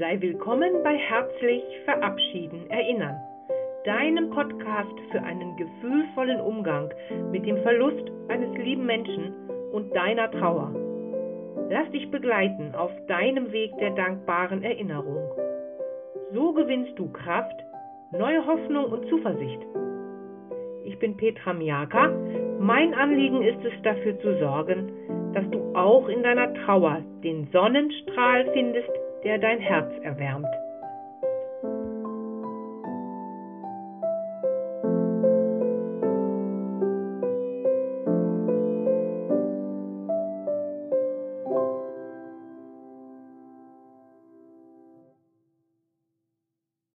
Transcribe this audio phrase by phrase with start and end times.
[0.00, 3.20] Sei willkommen bei Herzlich Verabschieden Erinnern,
[3.84, 6.88] deinem Podcast für einen gefühlvollen Umgang
[7.30, 9.34] mit dem Verlust eines lieben Menschen
[9.72, 10.74] und deiner Trauer.
[11.68, 15.20] Lass dich begleiten auf deinem Weg der dankbaren Erinnerung.
[16.32, 17.62] So gewinnst du Kraft,
[18.12, 19.60] neue Hoffnung und Zuversicht.
[20.84, 22.08] Ich bin Petra Miaka.
[22.58, 24.90] Mein Anliegen ist es, dafür zu sorgen,
[25.34, 28.88] dass du auch in deiner Trauer den Sonnenstrahl findest,
[29.24, 30.46] der dein Herz erwärmt.